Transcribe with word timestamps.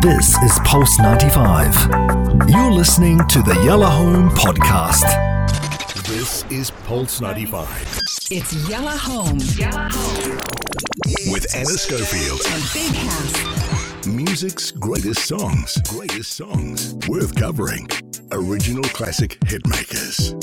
This 0.00 0.36
is 0.42 0.58
Pulse 0.64 0.98
95. 0.98 1.74
You're 2.48 2.70
listening 2.72 3.18
to 3.28 3.42
the 3.42 3.60
Yellow 3.64 3.86
Home 3.86 4.30
Podcast. 4.30 5.04
This 6.06 6.44
is 6.50 6.70
Pulse 6.70 7.20
95 7.20 7.98
It's 8.30 8.68
Yellow 8.68 8.90
Home 8.90 9.38
Yellow 9.56 9.88
Home. 9.90 10.38
with 11.32 11.46
Ana 11.54 11.66
Schofield. 11.66 12.40
and 12.46 12.64
Big 12.72 12.94
House. 12.96 14.06
Music's 14.06 14.70
greatest 14.70 15.26
songs. 15.26 15.78
Greatest 15.88 16.32
songs. 16.32 16.94
Worth 17.08 17.34
covering. 17.36 17.88
Original 18.32 18.84
classic 18.84 19.38
hitmakers. 19.40 20.34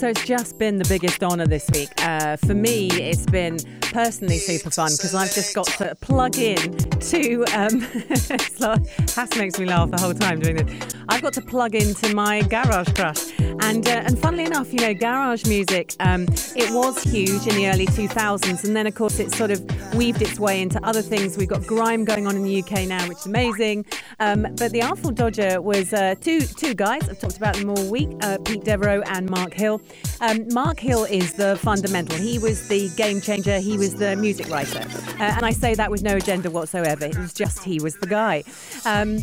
So 0.00 0.08
it's 0.08 0.24
just 0.24 0.56
been 0.56 0.78
the 0.78 0.88
biggest 0.88 1.22
honour 1.22 1.46
this 1.46 1.68
week. 1.74 1.90
Uh, 1.98 2.38
for 2.38 2.54
me, 2.54 2.88
it's 2.88 3.26
been 3.26 3.58
personally 3.82 4.38
super 4.38 4.70
fun 4.70 4.92
because 4.92 5.14
I've 5.14 5.34
just 5.34 5.54
got 5.54 5.66
to 5.66 5.94
plug 5.96 6.38
in 6.38 6.72
to. 6.72 7.44
Um, 7.54 7.80
makes 9.36 9.58
me 9.58 9.66
laugh 9.66 9.90
the 9.90 9.98
whole 10.00 10.14
time 10.14 10.40
doing 10.40 10.56
this. 10.56 10.94
I've 11.10 11.20
got 11.20 11.34
to 11.34 11.42
plug 11.42 11.74
into 11.74 12.14
my 12.14 12.40
garage 12.40 12.94
crush, 12.94 13.38
and 13.70 13.86
uh, 13.86 14.02
and 14.04 14.18
funnily 14.18 14.44
enough, 14.44 14.72
you 14.72 14.80
know, 14.80 14.92
garage 14.92 15.46
music. 15.46 15.94
Um, 16.00 16.26
it 16.56 16.70
was 16.74 17.04
huge 17.04 17.46
in 17.46 17.54
the 17.54 17.68
early 17.68 17.86
2000s, 17.86 18.64
and 18.64 18.74
then 18.74 18.86
of 18.88 18.96
course 18.96 19.20
it 19.20 19.30
sort 19.30 19.52
of 19.52 19.60
weaved 19.94 20.20
its 20.22 20.40
way 20.40 20.60
into 20.60 20.84
other 20.84 21.02
things. 21.02 21.36
We've 21.36 21.48
got 21.48 21.64
grime 21.66 22.04
going 22.04 22.26
on 22.26 22.34
in 22.34 22.42
the 22.42 22.62
UK 22.62 22.88
now, 22.88 23.06
which 23.06 23.18
is 23.18 23.26
amazing. 23.26 23.86
Um, 24.18 24.42
but 24.58 24.72
the 24.72 24.82
Artful 24.82 25.12
Dodger 25.12 25.60
was 25.62 25.92
uh, 25.92 26.16
two 26.20 26.40
two 26.40 26.74
guys. 26.74 27.08
I've 27.08 27.20
talked 27.20 27.36
about 27.36 27.54
them 27.56 27.70
all 27.70 27.88
week: 27.88 28.10
uh, 28.22 28.38
Pete 28.44 28.64
Devereaux 28.64 29.02
and 29.06 29.30
Mark 29.30 29.54
Hill. 29.54 29.80
Um, 30.20 30.52
Mark 30.52 30.80
Hill 30.80 31.04
is 31.04 31.34
the 31.34 31.56
fundamental. 31.56 32.16
He 32.16 32.40
was 32.40 32.66
the 32.68 32.88
game 32.96 33.20
changer. 33.20 33.60
He 33.60 33.78
was 33.78 33.94
the 33.94 34.16
music 34.16 34.48
writer, 34.50 34.80
uh, 34.80 35.36
and 35.36 35.46
I 35.46 35.52
say 35.52 35.76
that 35.76 35.92
with 35.92 36.02
no 36.02 36.16
agenda 36.16 36.50
whatsoever. 36.50 37.04
It 37.04 37.16
was 37.16 37.32
just 37.32 37.62
he 37.62 37.78
was 37.78 37.94
the 37.98 38.08
guy, 38.08 38.42
um, 38.84 39.18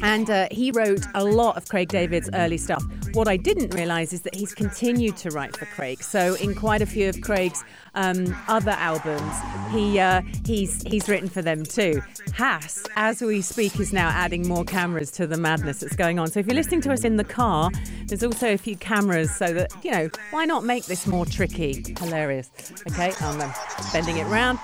and 0.00 0.30
uh, 0.30 0.46
he 0.52 0.70
wrote 0.70 1.04
a 1.14 1.24
lot 1.24 1.56
of 1.56 1.68
Craig 1.68 1.88
David's 1.88 2.30
early 2.34 2.56
stuff. 2.56 2.84
What 3.12 3.28
I 3.28 3.36
didn't 3.36 3.74
realise 3.74 4.12
is 4.12 4.22
that 4.22 4.34
he's 4.34 4.54
continued 4.54 5.16
to 5.18 5.30
write 5.30 5.56
for 5.56 5.66
Craig. 5.66 6.02
So 6.02 6.34
in 6.34 6.54
quite 6.54 6.80
a 6.80 6.86
few 6.86 7.08
of 7.08 7.20
Craig's 7.20 7.64
um, 7.94 8.36
other 8.46 8.70
albums, 8.72 9.32
he 9.72 9.98
uh, 9.98 10.22
he's 10.46 10.82
he's 10.82 11.08
written 11.08 11.28
for 11.28 11.42
them 11.42 11.64
too. 11.64 12.00
Hass, 12.34 12.86
as 12.96 13.20
we 13.20 13.42
speak, 13.42 13.78
is 13.80 13.92
now 13.92 14.08
adding 14.10 14.46
more 14.46 14.64
cameras 14.64 15.10
to 15.12 15.26
the 15.26 15.36
madness 15.36 15.80
that's 15.80 15.96
going 15.96 16.18
on. 16.18 16.28
So 16.28 16.40
if 16.40 16.46
you're 16.46 16.54
listening 16.54 16.82
to 16.82 16.92
us 16.92 17.04
in 17.04 17.16
the 17.16 17.24
car, 17.24 17.70
there's 18.06 18.22
also 18.22 18.52
a 18.52 18.58
few 18.58 18.76
cameras 18.76 19.34
so 19.34 19.52
that 19.52 19.72
you 19.84 19.90
know 19.90 20.08
why 20.30 20.44
not 20.44 20.64
make 20.64 20.84
this 20.86 21.06
more 21.06 21.26
tricky, 21.26 21.94
hilarious. 21.98 22.50
Okay, 22.90 23.12
I'm 23.20 23.40
um, 23.40 23.52
bending 23.92 24.18
it 24.18 24.26
round. 24.26 24.58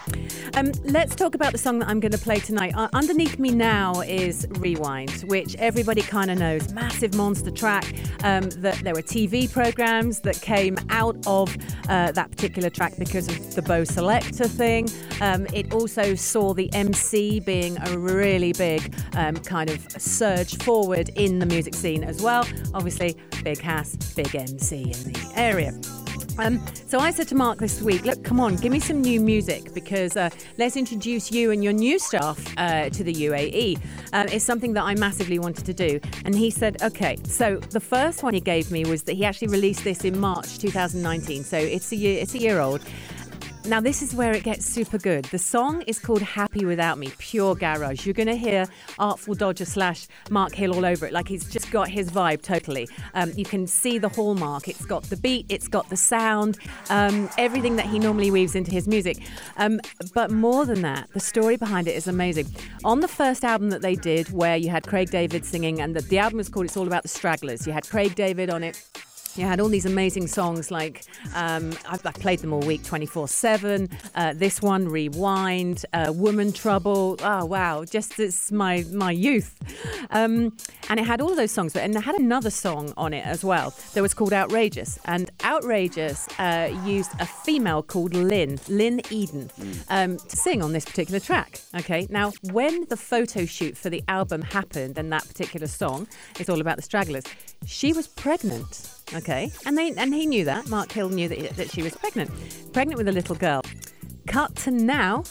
Um, 0.55 0.73
let's 0.85 1.15
talk 1.17 1.35
about 1.35 1.53
the 1.53 1.59
song 1.59 1.81
that 1.81 1.89
I'm 1.89 2.01
going 2.01 2.13
to 2.13 2.19
play 2.19 2.39
tonight. 2.39 2.75
Uh, 2.77 2.89
underneath 2.93 3.39
me 3.39 3.51
now 3.51 4.01
is 4.03 4.47
Rewind, 4.59 5.25
which 5.27 5.57
everybody 5.57 6.03
kind 6.03 6.31
of 6.31 6.39
knows. 6.39 6.73
Massive 6.73 7.15
monster 7.15 7.51
track. 7.51 7.93
Um, 8.37 8.51
that 8.51 8.79
there 8.81 8.93
were 8.93 9.03
TV 9.03 9.51
programs 9.51 10.21
that 10.21 10.41
came 10.43 10.77
out 10.91 11.17
of 11.27 11.57
uh, 11.89 12.13
that 12.13 12.31
particular 12.31 12.69
track 12.69 12.95
because 12.99 13.29
of 13.29 13.55
the 13.55 13.63
Bo 13.63 13.83
Selecta 13.83 14.47
thing. 14.49 14.89
Um, 15.23 15.47
it 15.55 15.73
also 15.73 16.15
saw 16.15 16.53
the 16.53 16.73
MC 16.75 17.41
being 17.41 17.79
a 17.79 17.99
really 17.99 18.53
big 18.53 18.95
um, 19.15 19.37
kind 19.37 19.71
of 19.71 19.81
surge 19.93 20.59
forward 20.59 21.09
in 21.11 21.39
the 21.39 21.47
music 21.47 21.75
scene 21.75 22.05
as 22.05 22.21
well. 22.21 22.47
Obviously, 22.75 23.17
big 23.43 23.61
Hass, 23.61 23.97
big 24.15 24.35
MC 24.35 24.83
in 24.83 25.13
the 25.13 25.33
area. 25.35 25.73
Um, 26.39 26.65
so 26.87 27.01
I 27.01 27.11
said 27.11 27.29
to 27.29 27.35
Mark 27.35 27.59
this 27.59 27.81
week, 27.81 28.05
look, 28.05 28.23
come 28.23 28.41
on, 28.41 28.57
give 28.57 28.71
me 28.71 28.79
some 28.79 29.01
new 29.01 29.21
music 29.21 29.73
because 29.73 30.17
uh, 30.17 30.29
let's 30.59 30.77
introduce 30.77 31.33
you 31.33 31.51
and 31.51 31.65
your 31.65 31.73
new 31.73 31.99
staff 31.99 32.39
uh, 32.59 32.91
to 32.91 33.03
the 33.03 33.13
UAE. 33.13 33.81
Um, 34.13 34.29
it's 34.29 34.45
something 34.45 34.75
that 34.75 34.85
I 34.85 34.95
massively 34.97 35.39
wanted 35.39 35.65
to 35.65 35.73
do. 35.73 35.99
And 36.25 36.35
he 36.35 36.51
said, 36.51 36.83
okay. 36.83 37.17
So 37.25 37.57
the 37.57 37.81
first 37.81 38.23
one 38.23 38.35
he 38.35 38.41
gave 38.41 38.71
me 38.71 38.85
was 38.85 39.05
that 39.05 39.15
he 39.15 39.25
actually 39.25 39.49
released 39.49 39.83
this 39.85 40.05
in 40.05 40.21
March 40.21 40.59
2019. 40.59 41.43
So 41.43 41.57
it's 41.57 41.91
a 41.93 41.97
year, 41.97 42.21
it's 42.21 42.35
a 42.35 42.39
year 42.39 42.61
old. 42.61 42.83
Now, 43.69 43.81
this 43.81 44.01
is 44.01 44.15
where 44.15 44.33
it 44.33 44.45
gets 44.45 44.65
super 44.65 44.97
good. 44.97 45.25
The 45.25 45.39
song 45.39 45.83
is 45.89 45.99
called 45.99 46.23
Happy 46.23 46.65
Without 46.65 46.99
Me, 46.99 47.13
pure 47.19 47.57
garage. 47.57 48.07
You're 48.07 48.15
going 48.15 48.29
to 48.29 48.37
hear 48.37 48.67
Artful 49.01 49.35
Dodger 49.35 49.65
slash 49.65 50.07
Mark 50.31 50.55
Hill 50.55 50.73
all 50.73 50.87
over 50.87 51.05
it. 51.05 51.13
Like 51.13 51.27
he's 51.27 51.51
just 51.51 51.73
got 51.73 51.89
his 51.89 52.09
vibe 52.09 52.43
totally. 52.43 52.89
Um, 53.15 53.33
you 53.35 53.45
can 53.45 53.67
see 53.67 53.99
the 53.99 54.09
hallmark. 54.09 54.69
It's 54.69 54.85
got 54.85 55.03
the 55.05 55.17
beat, 55.17 55.47
it's 55.49 55.67
got 55.67 55.91
the 55.91 55.97
sound, 55.97 56.59
um, 56.91 57.29
everything 57.39 57.75
that 57.75 57.87
he 57.87 57.99
normally 57.99 58.31
weaves 58.31 58.55
into 58.55 58.71
his 58.71 58.87
music. 58.87 59.19
Um, 59.57 59.81
but 60.15 60.31
more 60.31 60.65
than 60.65 60.83
that, 60.83 61.09
the 61.13 61.21
story 61.21 61.57
behind 61.57 61.89
it 61.89 61.97
is 61.97 62.07
amazing. 62.07 62.47
On 62.85 63.01
the 63.01 63.09
first 63.09 63.45
album 63.45 63.71
that 63.71 63.83
they 63.83 63.97
did, 63.97 64.31
where 64.31 64.57
you 64.57 64.71
had 64.71 64.87
Craig 64.87 65.11
David 65.11 65.45
singing, 65.45 65.81
and 65.81 65.97
the, 65.97 66.03
the 66.03 66.19
album 66.19 66.37
was 66.39 66.49
called 66.49 66.67
It's 66.67 66.77
All 66.77 66.87
About 66.87 67.03
the 67.03 67.09
Stragglers, 67.09 67.67
you 67.67 67.73
had 67.73 67.89
Craig 67.89 68.15
David 68.15 68.49
on 68.49 68.63
it. 68.63 68.81
You 69.37 69.45
had 69.45 69.61
all 69.61 69.69
these 69.69 69.85
amazing 69.85 70.29
songs 70.29 70.71
like 70.71 71.05
um, 71.35 71.73
I've, 71.87 72.05
I've 72.07 72.15
played 72.15 72.39
them 72.39 72.55
all 72.55 72.61
week 72.61 72.83
24 72.85 73.29
7. 73.29 73.89
Uh, 74.15 74.33
this 74.35 74.63
one, 74.63 74.89
Rewind, 74.89 75.85
uh, 75.93 76.11
Woman 76.15 76.53
Trouble. 76.53 77.17
Oh, 77.21 77.45
wow. 77.45 77.85
Just 77.85 78.19
it's 78.19 78.51
my, 78.51 78.85
my 78.93 79.11
youth. 79.11 79.55
Um, 80.11 80.57
and 80.89 80.99
it 80.99 81.05
had 81.07 81.21
all 81.21 81.31
of 81.31 81.37
those 81.37 81.51
songs, 81.51 81.75
but 81.75 81.83
and 81.83 81.95
it 81.95 82.01
had 82.01 82.15
another 82.15 82.49
song 82.51 82.95
on 82.97 83.13
it 83.13 83.27
as 83.27 83.45
well 83.45 83.75
that 83.93 84.01
was 84.01 84.15
called 84.15 84.33
Outrageous. 84.33 84.99
And 85.05 85.31
Outrageous 85.45 86.29
uh, 86.39 86.75
used 86.85 87.11
a 87.21 87.27
female 87.27 87.83
called 87.83 88.15
Lynn, 88.15 88.59
Lynn 88.69 89.03
Eden, 89.11 89.51
um, 89.91 90.17
to 90.17 90.37
sing 90.37 90.63
on 90.63 90.73
this 90.73 90.85
particular 90.87 91.21
track. 91.21 91.61
Okay. 91.75 92.07
Now, 92.09 92.33
when 92.53 92.87
the 92.89 92.97
photo 92.97 93.45
shoot 93.45 93.77
for 93.77 93.91
the 93.91 94.03
album 94.09 94.41
happened 94.41 94.97
and 94.97 95.13
that 95.13 95.27
particular 95.27 95.67
song, 95.67 96.09
it's 96.39 96.49
all 96.49 96.61
about 96.61 96.77
the 96.77 96.83
stragglers, 96.83 97.25
she 97.67 97.93
was 97.93 98.07
pregnant. 98.07 98.93
Okay, 99.15 99.53
and 99.65 99.79
they 99.79 99.93
and 99.93 100.13
he 100.13 100.27
knew 100.27 100.45
that. 100.45 100.69
Mark 100.69 100.91
Hill 100.91 101.09
knew 101.09 101.29
that, 101.29 101.57
that 101.57 101.71
she 101.71 101.83
was 101.83 101.95
pregnant, 101.97 102.31
pregnant 102.73 102.99
with 102.99 103.09
a 103.09 103.13
little 103.13 103.37
girl. 103.37 103.63
Cut 104.27 104.55
to 104.57 104.71
now. 104.71 105.25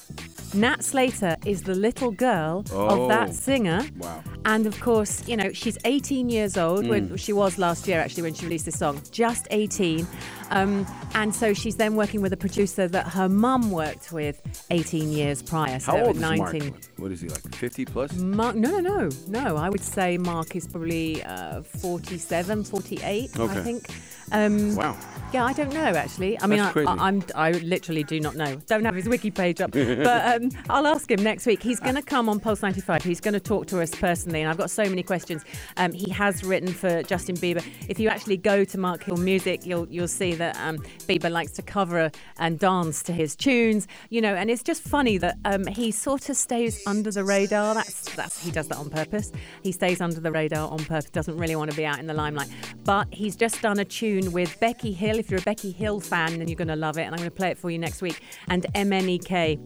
Nat 0.53 0.85
Slater 0.85 1.35
is 1.45 1.63
the 1.63 1.75
little 1.75 2.11
girl 2.11 2.59
of 2.71 2.99
Oh. 2.99 3.07
that 3.09 3.33
singer. 3.33 3.85
Wow. 3.97 4.23
And 4.45 4.65
of 4.65 4.79
course, 4.79 5.27
you 5.27 5.35
know, 5.35 5.51
she's 5.51 5.77
18 5.83 6.29
years 6.29 6.55
old. 6.55 6.87
When 6.87 7.09
mm. 7.09 7.19
she 7.19 7.33
was 7.33 7.57
last 7.57 7.87
year, 7.89 7.99
actually, 7.99 8.23
when 8.23 8.33
she 8.33 8.45
released 8.45 8.63
this 8.65 8.79
song, 8.79 9.01
just 9.11 9.47
18. 9.51 10.07
Um, 10.51 10.85
and 11.13 11.33
so 11.33 11.53
she's 11.53 11.77
then 11.77 11.95
working 11.95 12.21
with 12.21 12.33
a 12.33 12.37
producer 12.37 12.87
that 12.87 13.07
her 13.07 13.29
mum 13.29 13.71
worked 13.71 14.11
with 14.11 14.41
18 14.69 15.09
years 15.09 15.41
prior. 15.41 15.79
So 15.79 15.91
How 15.91 16.05
old 16.05 16.15
is 16.15 16.21
19. 16.21 16.63
Mark? 16.63 16.73
What 16.97 17.11
is 17.11 17.21
he 17.21 17.29
like? 17.29 17.55
50 17.55 17.85
plus? 17.85 18.13
Mark, 18.13 18.55
no, 18.55 18.79
no, 18.79 18.79
no, 18.79 19.09
no. 19.27 19.57
I 19.57 19.69
would 19.69 19.83
say 19.83 20.17
Mark 20.17 20.55
is 20.55 20.67
probably 20.67 21.23
uh, 21.23 21.63
47, 21.63 22.63
48, 22.63 23.39
I 23.39 23.47
think. 23.63 23.87
Um, 24.31 24.75
Wow. 24.75 24.97
Yeah, 25.35 25.43
I 25.43 25.51
don't 25.51 25.73
know 25.73 25.81
actually. 25.81 26.39
I 26.39 26.47
mean, 26.47 26.61
I, 26.61 26.71
I, 26.71 27.07
I'm 27.07 27.21
I 27.35 27.51
literally 27.51 28.05
do 28.05 28.21
not 28.21 28.35
know. 28.35 28.55
Don't 28.67 28.85
have 28.85 28.95
his 28.95 29.09
wiki 29.09 29.31
page 29.31 29.59
up, 29.59 29.71
but 29.71 30.41
um, 30.41 30.49
I'll 30.69 30.87
ask 30.87 31.11
him 31.11 31.21
next 31.23 31.45
week. 31.45 31.61
He's 31.61 31.81
going 31.81 31.95
to 31.95 32.01
come 32.01 32.29
on 32.29 32.39
Pulse 32.39 32.61
95. 32.61 33.03
He's 33.03 33.19
going 33.19 33.33
to 33.33 33.39
talk 33.41 33.67
to 33.67 33.81
us 33.81 33.91
personally, 33.93 34.39
and 34.41 34.49
I've 34.49 34.57
got 34.57 34.69
so 34.69 34.83
many 34.85 35.03
questions. 35.03 35.43
Um, 35.75 35.91
he 35.91 36.09
has 36.11 36.45
written 36.45 36.69
for 36.69 37.03
Justin 37.03 37.35
Bieber. 37.35 37.65
If 37.89 37.99
you 37.99 38.07
actually 38.07 38.37
go 38.37 38.63
to 38.63 38.77
Mark 38.77 39.03
Hill 39.03 39.17
Music, 39.17 39.65
you'll 39.65 39.89
you'll 39.89 40.07
see 40.07 40.35
that 40.35 40.55
um, 40.57 40.77
Bieber 40.99 41.29
likes 41.29 41.51
to 41.53 41.61
cover 41.61 42.11
and 42.37 42.57
dance 42.57 43.03
to 43.03 43.11
his 43.11 43.35
tunes. 43.35 43.89
You 44.09 44.21
know, 44.21 44.35
and 44.35 44.49
it's 44.49 44.63
just 44.63 44.83
funny 44.83 45.17
that 45.17 45.37
um, 45.43 45.65
he 45.67 45.91
sort 45.91 46.29
of 46.29 46.37
stays 46.37 46.81
under 46.87 47.11
the 47.11 47.25
radar. 47.25 47.73
That's 47.73 48.15
that's 48.15 48.41
he 48.41 48.51
does 48.51 48.69
that 48.69 48.77
on 48.77 48.89
purpose. 48.89 49.33
He 49.63 49.73
stays 49.73 49.99
under 49.99 50.21
the 50.21 50.31
radar 50.31 50.71
on 50.71 50.79
purpose. 50.79 51.09
Doesn't 51.09 51.37
really 51.37 51.57
want 51.57 51.71
to 51.71 51.77
be 51.77 51.85
out 51.85 51.99
in 51.99 52.07
the 52.07 52.13
limelight. 52.13 52.47
But 52.85 53.07
he's 53.11 53.35
just 53.35 53.61
done 53.61 53.79
a 53.79 53.85
tune 53.85 54.14
with 54.21 54.59
Becky 54.59 54.91
Hill. 54.91 55.19
If 55.19 55.29
you're 55.29 55.39
a 55.39 55.43
Becky 55.43 55.71
Hill 55.71 55.99
fan, 55.99 56.39
then 56.39 56.47
you're 56.47 56.57
going 56.57 56.67
to 56.67 56.75
love 56.75 56.97
it. 56.97 57.03
And 57.03 57.13
I'm 57.13 57.19
going 57.19 57.29
to 57.29 57.35
play 57.35 57.51
it 57.51 57.57
for 57.57 57.69
you 57.69 57.79
next 57.79 58.01
week. 58.01 58.21
And 58.47 58.65
MNEK 58.73 59.59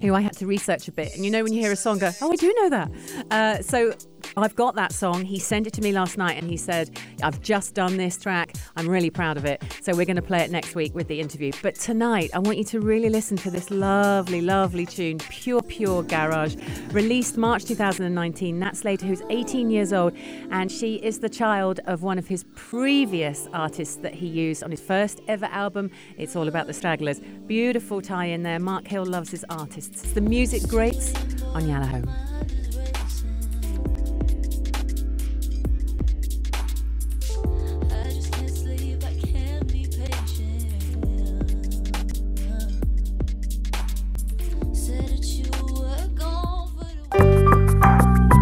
who 0.00 0.14
I 0.14 0.20
had 0.20 0.36
to 0.38 0.46
research 0.46 0.88
a 0.88 0.92
bit. 0.92 1.14
And 1.14 1.24
you 1.24 1.30
know, 1.30 1.42
when 1.42 1.52
you 1.52 1.60
hear 1.60 1.72
a 1.72 1.76
song, 1.76 1.98
go, 1.98 2.10
oh, 2.22 2.32
I 2.32 2.36
do 2.36 2.54
know 2.54 2.70
that. 2.70 2.90
Uh, 3.30 3.62
so 3.62 3.92
I've 4.36 4.54
got 4.54 4.74
that 4.76 4.92
song. 4.92 5.24
He 5.24 5.38
sent 5.38 5.66
it 5.66 5.72
to 5.74 5.80
me 5.82 5.92
last 5.92 6.16
night 6.16 6.36
and 6.36 6.48
he 6.48 6.56
said, 6.56 6.98
I've 7.22 7.40
just 7.42 7.74
done 7.74 7.96
this 7.96 8.16
track. 8.16 8.54
I'm 8.76 8.88
really 8.88 9.10
proud 9.10 9.36
of 9.36 9.44
it. 9.44 9.62
So 9.82 9.94
we're 9.94 10.06
going 10.06 10.16
to 10.16 10.22
play 10.22 10.40
it 10.40 10.50
next 10.50 10.74
week 10.74 10.94
with 10.94 11.08
the 11.08 11.20
interview. 11.20 11.52
But 11.62 11.74
tonight, 11.74 12.30
I 12.34 12.38
want 12.38 12.58
you 12.58 12.64
to 12.64 12.80
really 12.80 13.08
listen 13.08 13.36
to 13.38 13.50
this 13.50 13.70
lovely, 13.70 14.40
lovely 14.40 14.86
tune, 14.86 15.18
Pure, 15.18 15.62
Pure 15.62 16.04
Garage, 16.04 16.56
released 16.92 17.36
March 17.36 17.64
2019. 17.64 18.58
Nat 18.58 18.76
Slater, 18.76 19.06
who's 19.06 19.22
18 19.30 19.70
years 19.70 19.92
old, 19.92 20.14
and 20.50 20.70
she 20.70 20.96
is 20.96 21.18
the 21.18 21.28
child 21.28 21.80
of 21.86 22.02
one 22.02 22.18
of 22.18 22.28
his 22.28 22.44
previous 22.54 23.48
artists 23.52 23.96
that 23.96 24.14
he 24.14 24.26
used 24.26 24.62
on 24.62 24.70
his 24.70 24.80
first 24.80 25.20
ever 25.28 25.46
album. 25.46 25.90
It's 26.16 26.36
all 26.36 26.48
about 26.48 26.66
the 26.66 26.74
stragglers. 26.74 27.20
Beautiful 27.46 28.00
tie 28.00 28.26
in 28.26 28.42
there. 28.42 28.58
Mark 28.58 28.86
Hill 28.86 29.04
loves 29.04 29.30
his 29.30 29.44
artists. 29.50 30.04
It's 30.04 30.12
the 30.12 30.20
music 30.20 30.62
greats 30.68 31.12
on 31.54 31.68
Yellow 31.68 31.86
Home. 31.86 32.59